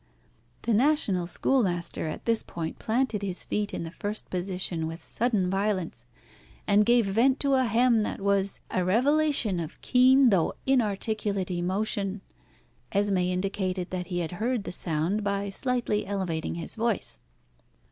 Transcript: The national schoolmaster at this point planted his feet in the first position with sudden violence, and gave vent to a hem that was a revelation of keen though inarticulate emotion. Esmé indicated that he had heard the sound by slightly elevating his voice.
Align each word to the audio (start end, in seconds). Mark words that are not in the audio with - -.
The 0.63 0.73
national 0.73 1.27
schoolmaster 1.27 2.07
at 2.07 2.25
this 2.25 2.41
point 2.41 2.79
planted 2.79 3.21
his 3.21 3.43
feet 3.43 3.71
in 3.71 3.83
the 3.83 3.91
first 3.91 4.31
position 4.31 4.87
with 4.87 5.03
sudden 5.03 5.47
violence, 5.47 6.07
and 6.65 6.87
gave 6.87 7.05
vent 7.05 7.39
to 7.41 7.53
a 7.53 7.65
hem 7.65 8.01
that 8.01 8.19
was 8.19 8.59
a 8.71 8.83
revelation 8.83 9.59
of 9.59 9.79
keen 9.81 10.31
though 10.31 10.55
inarticulate 10.65 11.51
emotion. 11.51 12.21
Esmé 12.91 13.29
indicated 13.29 13.91
that 13.91 14.07
he 14.07 14.21
had 14.21 14.31
heard 14.31 14.63
the 14.63 14.71
sound 14.71 15.23
by 15.23 15.49
slightly 15.49 16.07
elevating 16.07 16.55
his 16.55 16.73
voice. 16.73 17.19